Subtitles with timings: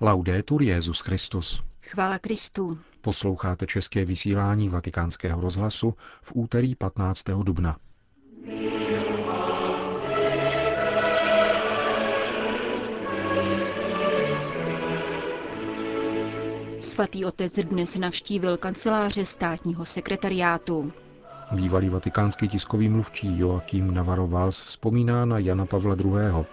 [0.00, 1.62] Laudetur Jezus Christus.
[1.82, 2.78] Chvála Kristu.
[3.00, 7.24] Posloucháte české vysílání Vatikánského rozhlasu v úterý 15.
[7.42, 7.76] dubna.
[16.80, 20.92] Svatý otec dnes navštívil kanceláře státního sekretariátu.
[21.52, 26.10] Bývalý vatikánský tiskový mluvčí Joachim Navarro Valls vzpomíná na Jana Pavla II.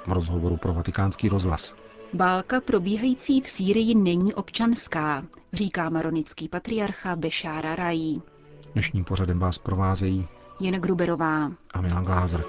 [0.07, 1.75] v rozhovoru pro vatikánský rozhlas.
[2.13, 8.21] Válka probíhající v Sýrii není občanská, říká maronický patriarcha Bešára Rají.
[8.73, 10.27] Dnešním pořadem vás provázejí
[10.61, 12.43] Jen Gruberová a Milan Glázer.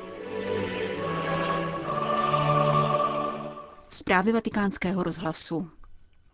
[3.88, 5.70] Zprávy vatikánského rozhlasu.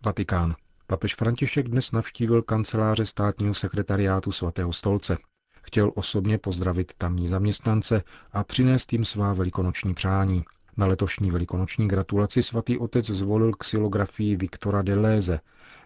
[0.05, 0.55] Vatikán.
[0.87, 5.17] Papež František dnes navštívil kanceláře státního sekretariátu svatého stolce.
[5.61, 10.43] Chtěl osobně pozdravit tamní zaměstnance a přinést jim svá velikonoční přání.
[10.79, 15.39] Na letošní velikonoční gratulaci svatý otec zvolil xylografii Viktora Deleuze.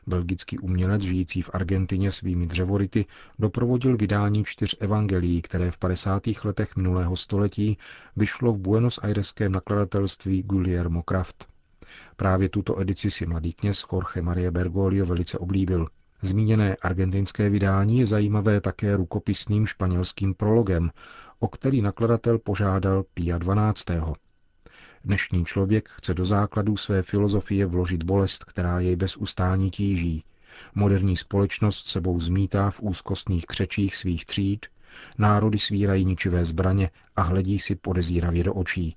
[0.08, 3.05] Belgický umělec žijící v Argentině svými dřevority
[3.40, 6.24] doprovodil vydání čtyř evangelií, které v 50.
[6.44, 7.77] letech minulého století
[8.16, 11.48] vyšlo v Buenos Aireském nakladatelství Guillermo Kraft.
[12.16, 15.88] Právě tuto edici si mladý kněz Jorge Maria Bergoglio velice oblíbil.
[16.22, 20.91] Zmíněné argentinské vydání je zajímavé také rukopisným španělským prologem,
[21.40, 23.85] o který nakladatel požádal Pia 12.
[25.05, 30.23] Dnešní člověk chce do základů své filozofie vložit bolest, která jej bez ustání tíží.
[30.76, 34.65] Moderní společnost sebou zmítá v úzkostných křečích svých tříd,
[35.18, 38.95] národy svírají ničivé zbraně a hledí si podezíravě do očí.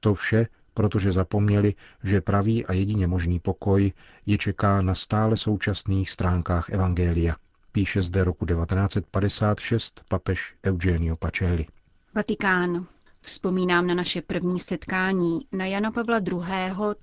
[0.00, 3.92] To vše, protože zapomněli, že pravý a jedině možný pokoj
[4.26, 7.36] je čeká na stále současných stránkách Evangelia.
[7.72, 11.66] Píše zde roku 1956 papež Eugenio Pacelli.
[12.14, 12.86] Vatikán.
[13.26, 16.40] Vzpomínám na naše první setkání, na Jana Pavla II.,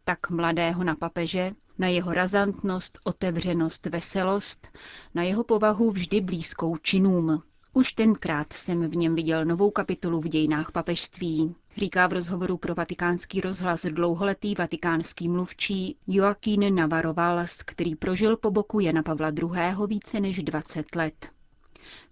[0.03, 4.67] tak mladého na papeže, na jeho razantnost, otevřenost, veselost,
[5.15, 7.43] na jeho povahu vždy blízkou činům.
[7.73, 12.75] Už tenkrát jsem v něm viděl novou kapitolu v dějinách papežství, říká v rozhovoru pro
[12.75, 19.87] vatikánský rozhlas dlouholetý vatikánský mluvčí Joaquín Navarro Valls, který prožil po boku Jana Pavla II.
[19.87, 21.32] více než 20 let.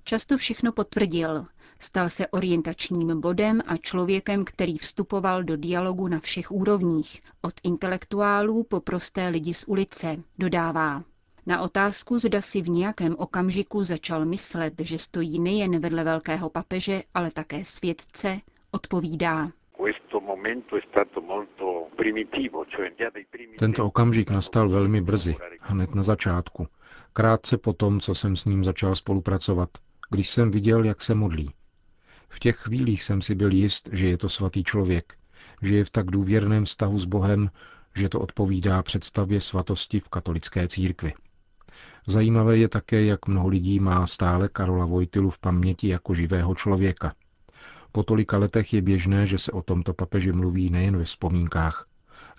[0.04, 1.46] Často všechno potvrdil,
[1.80, 8.64] stal se orientačním bodem a člověkem, který vstupoval do dialogu na všech úrovních, od intelektuálů
[8.64, 11.04] po prosté lidi z ulice, dodává.
[11.46, 17.04] Na otázku, zda si v nějakém okamžiku začal myslet, že stojí nejen vedle velkého papeže,
[17.14, 18.40] ale také světce,
[18.72, 19.52] odpovídá.
[23.60, 26.68] Tento okamžik nastal velmi brzy, hned na začátku,
[27.14, 29.70] krátce po tom, co jsem s ním začal spolupracovat,
[30.10, 31.54] když jsem viděl, jak se modlí.
[32.30, 35.18] V těch chvílích jsem si byl jist, že je to svatý člověk,
[35.62, 37.50] že je v tak důvěrném vztahu s Bohem,
[37.96, 41.14] že to odpovídá představě svatosti v katolické církvi.
[42.08, 47.14] Zajímavé je také, jak mnoho lidí má stále Karola Vojtilu v paměti jako živého člověka.
[47.92, 51.88] Po tolika letech je běžné, že se o tomto papeži mluví nejen ve vzpomínkách.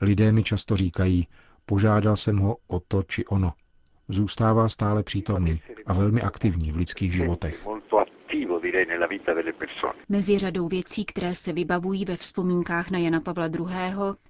[0.02, 1.28] Lidé mi často říkají,
[1.66, 3.52] požádal jsem ho o to či ono.
[4.08, 7.66] Zůstává stále přítomný a velmi aktivní v lidských životech.
[10.08, 13.64] Mezi řadou věcí, které se vybavují ve vzpomínkách na Jana Pavla II.,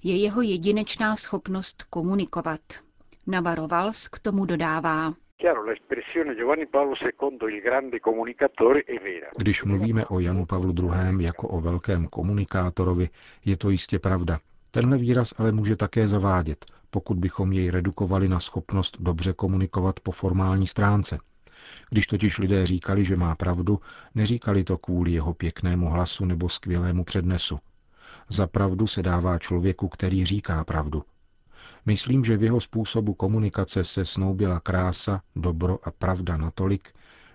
[0.03, 2.61] je jeho jedinečná schopnost komunikovat.
[3.27, 5.15] Navarro Valls k tomu dodává.
[9.39, 11.25] Když mluvíme o Janu Pavlu II.
[11.25, 13.09] jako o velkém komunikátorovi,
[13.45, 14.39] je to jistě pravda.
[14.71, 20.13] Tenhle výraz ale může také zavádět, pokud bychom jej redukovali na schopnost dobře komunikovat po
[20.13, 21.19] formální stránce.
[21.91, 23.81] Když totiž lidé říkali, že má pravdu,
[24.15, 27.59] neříkali to kvůli jeho pěknému hlasu nebo skvělému přednesu.
[28.29, 31.03] Za pravdu se dává člověku, který říká pravdu.
[31.87, 36.93] Myslím, že v jeho způsobu komunikace se snoubila krása, dobro a pravda natolik,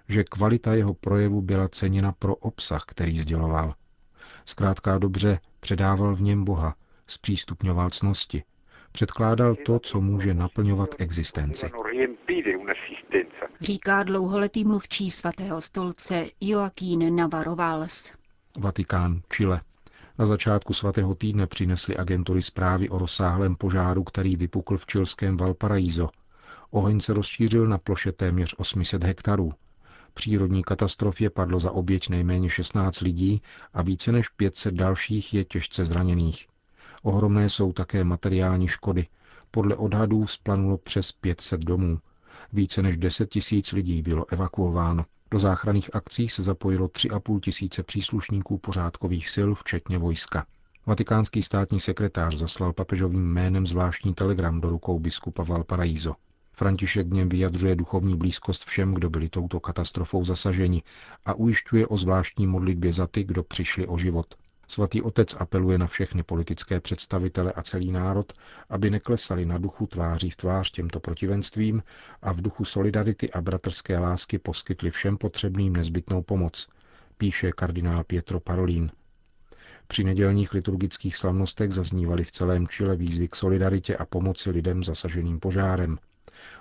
[0.10, 3.74] že kvalita jeho projevu byla ceněna pro obsah, který sděloval.
[4.46, 6.76] Zkrátka dobře předával v něm Boha,
[7.08, 8.44] zpřístupňoval cnosti,
[8.92, 11.70] předkládal to, co může naplňovat existenci.
[13.62, 18.14] Říká dlouholetý mluvčí svatého stolce Joaquín Navarro Valls.
[18.60, 19.62] Vatikán, Chile.
[20.20, 26.10] Na začátku svatého týdne přinesly agentury zprávy o rozsáhlém požáru, který vypukl v čilském Valparaíso.
[26.72, 29.54] Oheň se rozšířil na ploše téměř 800 hektarů.
[30.14, 33.42] Přírodní katastrofě padlo za oběť nejméně 16 lidí
[33.74, 36.48] a více než 500 dalších je těžce zraněných.
[37.04, 39.08] Ohromné jsou také materiální škody.
[39.52, 42.00] Podle odhadů splanulo přes 500 domů.
[42.54, 45.06] Více než 10 tisíc lidí bylo evakuováno.
[45.32, 50.46] Do záchranných akcí se zapojilo 3,5 tisíce příslušníků pořádkových sil, včetně vojska.
[50.86, 56.16] Vatikánský státní sekretář zaslal papežovým jménem zvláštní telegram do rukou biskupa Valparaiso.
[56.54, 60.84] František v něm vyjadřuje duchovní blízkost všem, kdo byli touto katastrofou zasaženi
[61.26, 64.36] a ujišťuje o zvláštní modlitbě za ty, kdo přišli o život.
[64.68, 68.34] Svatý otec apeluje na všechny politické představitele a celý národ,
[68.70, 71.84] aby neklesali na duchu tváří v tvář těmto protivenstvím
[72.22, 76.68] a v duchu solidarity a bratrské lásky poskytli všem potřebným nezbytnou pomoc,
[77.18, 78.92] píše kardinál Pietro Parolin.
[79.88, 85.40] Při nedělních liturgických slavnostech zaznívaly v celém Chile výzvy k solidaritě a pomoci lidem zasaženým
[85.40, 85.98] požárem.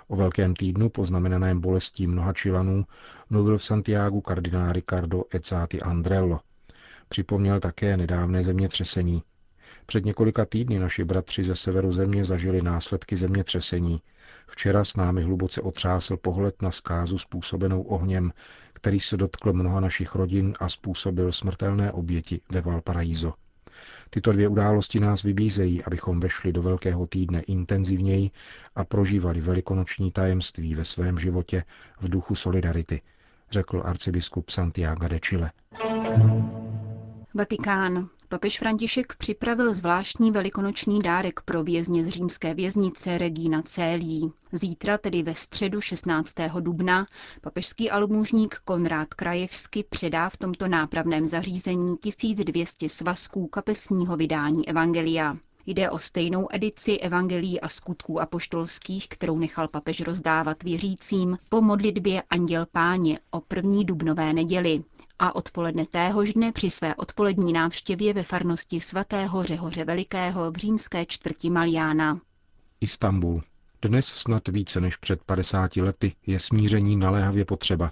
[0.07, 2.85] O Velkém týdnu, poznamenaném bolestí mnoha Čilanů,
[3.29, 6.39] mluvil v Santiagu kardinál Ricardo Ezzati Andrello.
[7.09, 9.23] Připomněl také nedávné zemětřesení.
[9.85, 14.01] Před několika týdny naši bratři ze severu země zažili následky zemětřesení.
[14.47, 18.33] Včera s námi hluboce otřásl pohled na zkázu způsobenou ohněm,
[18.73, 23.33] který se dotkl mnoha našich rodin a způsobil smrtelné oběti ve Valparaiso.
[24.09, 28.31] Tyto dvě události nás vybízejí, abychom vešli do Velkého týdne intenzivněji
[28.75, 31.63] a prožívali velikonoční tajemství ve svém životě
[31.99, 33.01] v duchu solidarity,
[33.51, 35.51] řekl arcibiskup Santiago de Chile.
[37.37, 38.09] Vatikán.
[38.29, 44.31] Papež František připravil zvláštní velikonoční dárek pro vězně z římské věznice Regina Célí.
[44.51, 46.33] Zítra, tedy ve středu 16.
[46.59, 47.05] dubna,
[47.41, 55.37] papežský almužník Konrád Krajevsky předá v tomto nápravném zařízení 1200 svazků kapesního vydání Evangelia.
[55.65, 62.23] Jde o stejnou edici evangelií a skutků apoštolských, kterou nechal papež rozdávat věřícím po modlitbě
[62.29, 64.83] Anděl Páně o první dubnové neděli
[65.19, 71.05] a odpoledne téhož dne při své odpolední návštěvě ve farnosti svatého Řehoře Velikého v římské
[71.05, 72.19] čtvrti Maliána.
[72.81, 73.43] Istanbul.
[73.81, 77.91] Dnes snad více než před 50 lety je smíření naléhavě potřeba.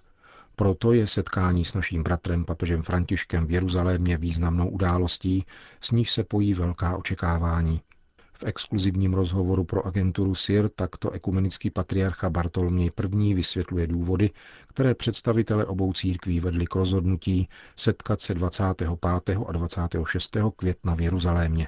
[0.55, 5.45] Proto je setkání s naším bratrem papežem Františkem v Jeruzalémě významnou událostí,
[5.81, 7.81] s níž se pojí velká očekávání.
[8.45, 13.33] Exkluzivním rozhovoru pro agenturu SIR takto ekumenický patriarcha Bartoloměj I.
[13.33, 14.29] vysvětluje důvody,
[14.67, 18.89] které představitele obou církví vedly k rozhodnutí setkat se 25.
[19.47, 20.37] a 26.
[20.55, 21.67] května v Jeruzalémě.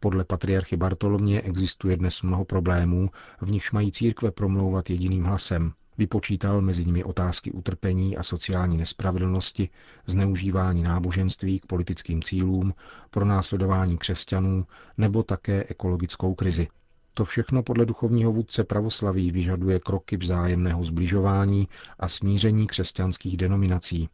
[0.00, 6.60] Podle patriarchy Bartolomě existuje dnes mnoho problémů, v nichž mají církve promlouvat jediným hlasem, Vypočítal
[6.60, 9.68] mezi nimi otázky utrpení a sociální nespravedlnosti,
[10.06, 12.74] zneužívání náboženství k politickým cílům,
[13.10, 14.66] pronásledování křesťanů
[14.98, 16.68] nebo také ekologickou krizi.
[17.14, 21.68] To všechno podle duchovního vůdce pravoslaví vyžaduje kroky vzájemného zbližování
[21.98, 24.08] a smíření křesťanských denominací.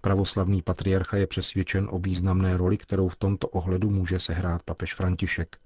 [0.00, 5.56] Pravoslavný patriarcha je přesvědčen o významné roli, kterou v tomto ohledu může sehrát papež František.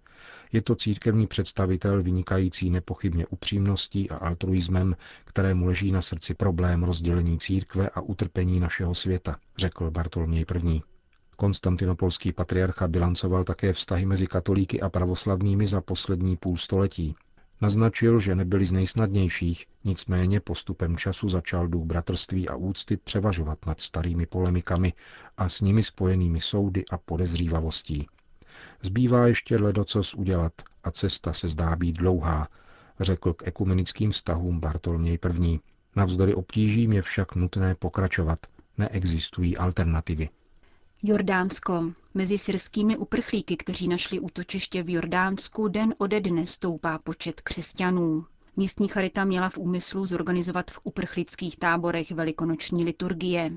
[0.53, 7.39] Je to církevní představitel vynikající nepochybně upřímností a altruismem, kterému leží na srdci problém rozdělení
[7.39, 10.81] církve a utrpení našeho světa, řekl Bartoloměj I.
[11.37, 17.15] Konstantinopolský patriarcha bilancoval také vztahy mezi katolíky a pravoslavnými za poslední půl století.
[17.61, 23.81] Naznačil, že nebyly z nejsnadnějších, nicméně postupem času začal duch bratrství a úcty převažovat nad
[23.81, 24.93] starými polemikami
[25.37, 28.07] a s nimi spojenými soudy a podezřívavostí.
[28.83, 30.53] Zbývá ještě ledocos udělat
[30.85, 32.49] a cesta se zdá být dlouhá,
[33.01, 35.61] řekl k ekumenickým vztahům Bartoloměj I.
[35.97, 38.39] Navzdory obtížím je však nutné pokračovat.
[38.79, 40.29] Neexistují alternativy.
[41.03, 41.93] Jordánsko.
[42.15, 48.25] Mezi syrskými uprchlíky, kteří našli útočiště v Jordánsku, den ode dne stoupá počet křesťanů.
[48.57, 53.53] Místní charita měla v úmyslu zorganizovat v uprchlických táborech velikonoční liturgie.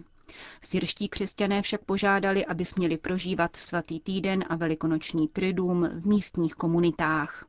[0.61, 7.45] Syrští křesťané však požádali, aby směli prožívat svatý týden a velikonoční tridum v místních komunitách.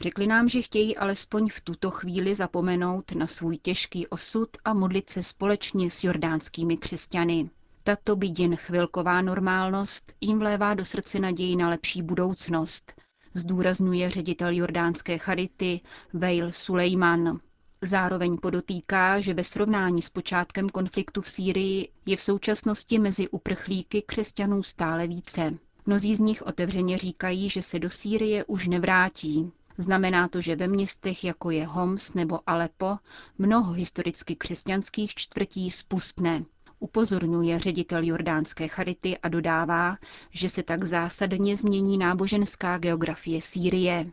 [0.00, 5.10] Řekli nám, že chtějí alespoň v tuto chvíli zapomenout na svůj těžký osud a modlit
[5.10, 7.50] se společně s jordánskými křesťany.
[7.82, 13.00] Tato by jen chvilková normálnost jim vlévá do srdce naději na lepší budoucnost,
[13.34, 15.80] zdůrazňuje ředitel jordánské charity
[16.12, 17.40] Veil Sulejman.
[17.82, 24.02] Zároveň podotýká, že ve srovnání s počátkem konfliktu v Sýrii je v současnosti mezi uprchlíky
[24.02, 25.54] křesťanů stále více.
[25.86, 29.52] Mnozí z nich otevřeně říkají, že se do Sýrie už nevrátí.
[29.78, 32.96] Znamená to, že ve městech, jako je Homs nebo Alepo,
[33.38, 36.44] mnoho historicky křesťanských čtvrtí spustne.
[36.78, 39.96] Upozorňuje ředitel jordánské charity a dodává,
[40.30, 44.12] že se tak zásadně změní náboženská geografie Sýrie.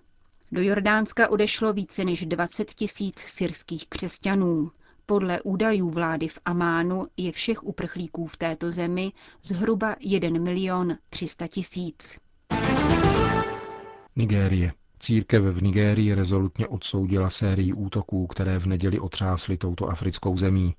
[0.51, 4.72] Do Jordánska odešlo více než 20 tisíc syrských křesťanů.
[5.06, 9.12] Podle údajů vlády v Amánu je všech uprchlíků v této zemi
[9.44, 12.20] zhruba 1 milion 300 tisíc.
[14.16, 14.74] Nigérie.
[15.00, 20.75] Církev v Nigérii rezolutně odsoudila sérii útoků, které v neděli otřásly touto africkou zemí.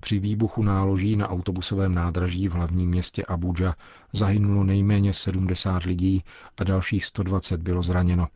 [0.00, 3.74] Při výbuchu náloží na autobusovém nádraží v hlavním městě Abuja
[4.12, 6.24] zahynulo nejméně 70 lidí
[6.58, 8.26] a dalších 120 bylo zraněno.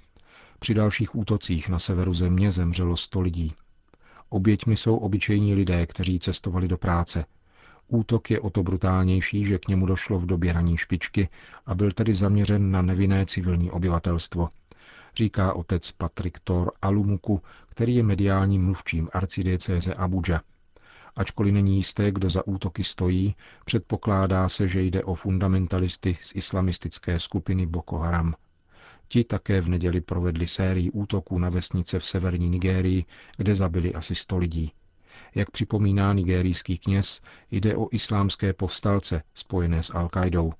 [0.64, 3.52] Při dalších útocích na severu země zemřelo 100 lidí.
[4.28, 7.25] Oběťmi jsou obyčejní lidé, kteří cestovali do práce.
[7.88, 11.28] Útok je o to brutálnější, že k němu došlo v době raní špičky
[11.66, 14.49] a byl tedy zaměřen na nevinné civilní obyvatelstvo,
[15.16, 20.40] říká otec Patrik Thor Alumuku, který je mediálním mluvčím arcidiecéze Abuja.
[21.16, 27.18] Ačkoliv není jisté, kdo za útoky stojí, předpokládá se, že jde o fundamentalisty z islamistické
[27.18, 28.35] skupiny Boko Haram.
[29.14, 33.04] Ti také v neděli provedli sérii útoků na vesnice v severní Nigérii,
[33.37, 34.73] kde zabili asi 100 lidí.
[35.35, 40.52] Jak připomíná nigerijský kněz, jde o islámské povstalce spojené s Al-Qaidou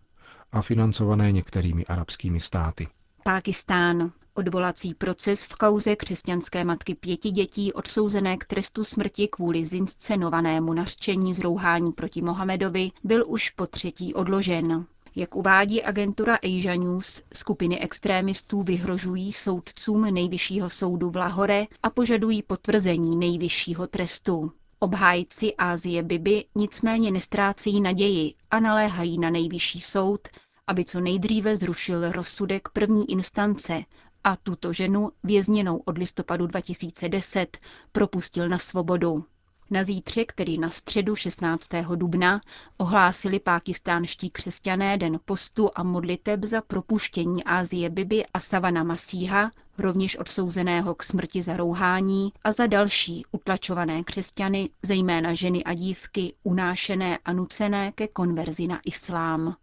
[0.53, 2.89] a financované některými arabskými státy.
[3.25, 4.13] Pákistán.
[4.35, 11.35] Odvolací proces v kauze křesťanské matky pěti dětí odsouzené k trestu smrti kvůli zinscenovanému nařčení
[11.35, 14.87] zrouhání proti Mohamedovi byl už po třetí odložen.
[15.17, 22.43] Jak uvádí agentura Asia News, skupiny extrémistů vyhrožují soudcům nejvyššího soudu v Lahore a požadují
[22.43, 24.53] potvrzení nejvyššího trestu.
[24.79, 30.29] Obhájci Ázie Biby nicméně nestrácejí naději a naléhají na nejvyšší soud,
[30.67, 33.85] aby co nejdříve zrušil rozsudek první instance
[34.25, 37.59] a tuto ženu, vězněnou od listopadu 2010,
[37.93, 39.25] propustil na svobodu.
[39.71, 41.69] Na zítřek, tedy na středu 16.
[41.95, 42.41] dubna,
[42.79, 50.19] ohlásili pákistánští křesťané den postu a modliteb za propuštění Ázie Biby a Savana Masíha, rovněž
[50.19, 57.19] odsouzeného k smrti za rouhání a za další utlačované křesťany, zejména ženy a dívky, unášené
[57.25, 59.57] a nucené ke konverzi na islám.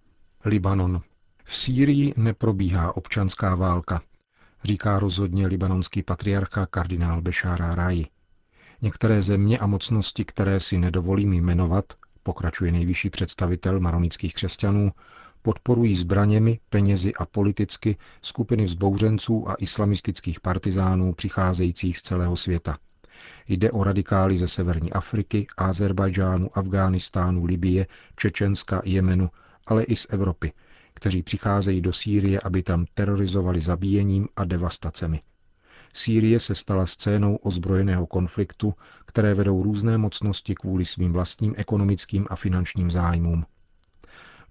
[0.46, 1.02] Libanon.
[1.44, 4.02] V Sýrii neprobíhá občanská válka,
[4.64, 8.08] říká rozhodně libanonský patriarcha kardinál Bešára Rai.
[8.82, 11.86] Některé země a mocnosti, které si nedovolím jmenovat,
[12.24, 14.92] pokračuje nejvyšší představitel maronických křesťanů,
[15.42, 22.78] podporují zbraněmi, penězi a politicky skupiny vzbouřenců a islamistických partizánů přicházejících z celého světa.
[23.48, 29.30] Jde o radikály ze severní Afriky, Azerbajdžánu, Afghánistánu, Libie, Čečenska, Jemenu,
[29.68, 30.54] ale i z Evropy,
[30.94, 35.20] kteří přicházejí do Sýrie, aby tam terorizovali zabíjením a devastacemi.
[35.94, 38.74] Sýrie se stala scénou ozbrojeného konfliktu,
[39.06, 43.46] které vedou různé mocnosti kvůli svým vlastním ekonomickým a finančním zájmům.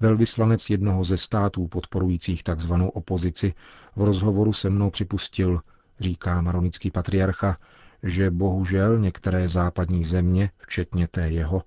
[0.00, 2.73] Velvyslanec jednoho ze států podporujících tzv.
[2.73, 3.54] opozici
[3.97, 5.61] v rozhovoru se mnou připustil,
[6.00, 7.59] říká maronický patriarcha,
[8.02, 11.62] že bohužel některé západní země, včetně té jeho,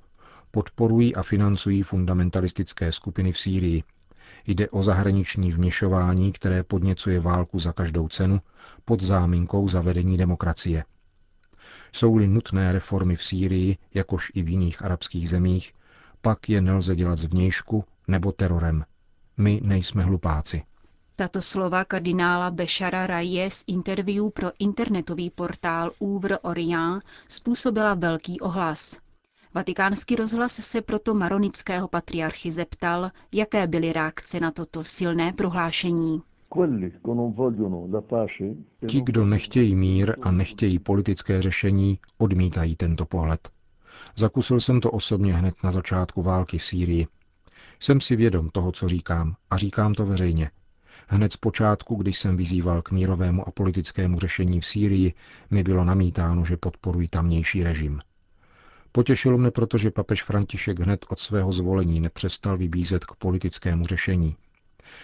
[0.52, 3.84] podporují a financují fundamentalistické skupiny v Sýrii,
[4.48, 8.42] Jde o zahraniční vměšování, které podněcuje válku za každou cenu
[8.86, 10.84] pod záminkou zavedení demokracie.
[11.92, 15.74] Jsou-li nutné reformy v Sýrii, jakož i v jiných arabských zemích,
[16.22, 18.86] pak je nelze dělat zvnějšku nebo terorem.
[19.38, 20.64] My nejsme hlupáci.
[21.16, 28.98] Tato slova kardinála Bešara Raje z interview pro internetový portál Ouvre Orient způsobila velký ohlas.
[29.56, 36.22] Vatikánský rozhlas se proto maronického patriarchy zeptal, jaké byly reakce na toto silné prohlášení.
[38.88, 43.50] Ti, kdo nechtějí mír a nechtějí politické řešení, odmítají tento pohled.
[44.16, 47.08] Zakusil jsem to osobně hned na začátku války v Sýrii.
[47.80, 50.52] Jsem si vědom toho, co říkám, a říkám to veřejně.
[51.08, 55.14] Hned z počátku, když jsem vyzýval k mírovému a politickému řešení v Sýrii,
[55.52, 58.00] mi bylo namítáno, že podporují tamnější režim.
[58.96, 64.36] Potěšilo mne proto, že papež František hned od svého zvolení nepřestal vybízet k politickému řešení.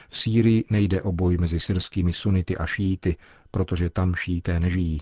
[0.09, 3.15] V Sýrii nejde o boj mezi syrskými sunity a šíity,
[3.51, 5.01] protože tam šíité nežijí.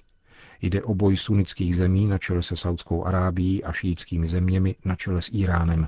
[0.62, 5.22] Jde o boj sunnických zemí na čele se Saudskou Arábií a šítskými zeměmi na čele
[5.22, 5.88] s Iránem.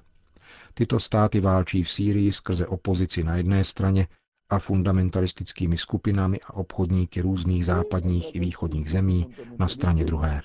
[0.73, 4.07] Tyto státy válčí v Sýrii skrze opozici na jedné straně
[4.49, 9.27] a fundamentalistickými skupinami a obchodníky různých západních i východních zemí
[9.59, 10.41] na straně druhé.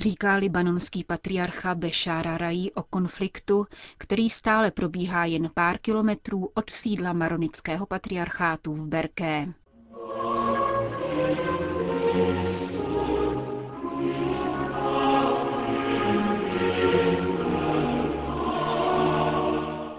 [0.00, 3.64] Říká libanonský patriarcha Bešára Rají o konfliktu,
[3.98, 9.46] který stále probíhá jen pár kilometrů od sídla maronického patriarchátu v Berké.